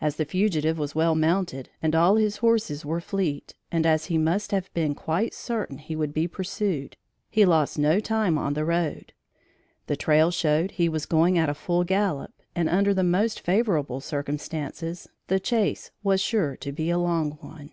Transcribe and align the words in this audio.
As 0.00 0.16
the 0.16 0.24
fugitive 0.24 0.78
was 0.78 0.94
well 0.94 1.14
mounted 1.14 1.68
and 1.82 1.94
all 1.94 2.16
his 2.16 2.38
horses 2.38 2.82
were 2.82 2.98
fleet, 2.98 3.52
and 3.70 3.84
as 3.84 4.06
he 4.06 4.16
must 4.16 4.52
have 4.52 4.72
been 4.72 4.94
quite 4.94 5.34
certain 5.34 5.76
he 5.76 5.94
would 5.94 6.14
be 6.14 6.26
pursued, 6.26 6.96
he 7.28 7.44
lost 7.44 7.78
no 7.78 8.00
time 8.00 8.38
on 8.38 8.54
the 8.54 8.64
road. 8.64 9.12
The 9.86 9.96
trail 9.98 10.30
showed 10.30 10.70
he 10.70 10.88
was 10.88 11.04
going 11.04 11.36
at 11.36 11.50
a 11.50 11.54
full 11.54 11.84
gallop, 11.84 12.32
and, 12.54 12.70
under 12.70 12.94
the 12.94 13.04
most 13.04 13.40
favorable 13.40 14.00
circumstances, 14.00 15.10
the 15.26 15.38
chase 15.38 15.90
was 16.02 16.22
sure 16.22 16.56
to 16.56 16.72
be 16.72 16.88
a 16.88 16.96
long 16.96 17.32
one. 17.32 17.72